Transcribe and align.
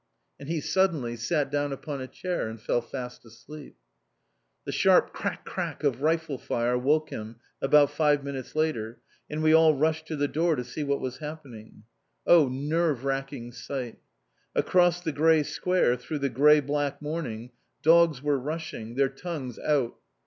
And 0.39 0.49
he 0.49 0.61
suddenly 0.61 1.15
sat 1.15 1.51
down 1.51 1.71
upon 1.71 2.01
a 2.01 2.07
chair, 2.07 2.47
and 2.49 2.59
fell 2.59 2.81
fast 2.81 3.23
asleep. 3.23 3.75
The 4.65 4.71
sharp 4.71 5.13
crack, 5.13 5.45
crack 5.45 5.83
of 5.83 6.01
rifle 6.01 6.39
fire 6.39 6.75
woke 6.75 7.11
him 7.11 7.35
about 7.61 7.91
five 7.91 8.23
minutes 8.23 8.55
later, 8.55 8.99
and 9.29 9.43
we 9.43 9.53
all 9.53 9.75
rushed 9.75 10.07
to 10.07 10.15
the 10.15 10.27
door 10.27 10.55
to 10.55 10.63
see 10.63 10.83
what 10.83 11.01
was 11.01 11.19
happening. 11.19 11.83
Oh, 12.25 12.49
nerve 12.49 13.05
racking 13.05 13.51
sight! 13.51 13.99
Across 14.55 15.01
the 15.01 15.11
grey 15.11 15.43
square, 15.43 15.95
through 15.95 16.17
the 16.17 16.29
grey 16.29 16.61
black 16.61 16.99
morning, 16.99 17.51
dogs 17.83 18.23
were 18.23 18.39
rushing, 18.39 18.95
their 18.95 19.07
tongues 19.07 19.59
out. 19.59 19.97